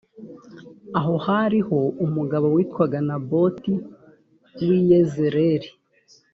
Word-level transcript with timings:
aho 0.99 1.13
hariho 1.25 1.79
umugabo 2.05 2.45
witwaga 2.55 2.97
naboti 3.07 3.73
w 4.65 4.67
i 4.77 4.79
yezereli 4.89 5.69